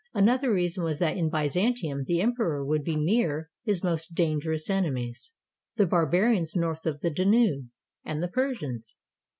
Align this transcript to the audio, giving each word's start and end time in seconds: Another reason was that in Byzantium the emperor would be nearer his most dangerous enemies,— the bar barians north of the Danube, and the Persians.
Another 0.15 0.51
reason 0.51 0.83
was 0.83 0.97
that 0.97 1.15
in 1.15 1.29
Byzantium 1.29 2.01
the 2.05 2.21
emperor 2.21 2.65
would 2.65 2.83
be 2.83 2.95
nearer 2.95 3.51
his 3.65 3.83
most 3.83 4.15
dangerous 4.15 4.67
enemies,— 4.67 5.33
the 5.77 5.85
bar 5.85 6.09
barians 6.09 6.55
north 6.55 6.87
of 6.87 7.01
the 7.01 7.11
Danube, 7.11 7.67
and 8.03 8.23
the 8.23 8.27
Persians. 8.27 8.97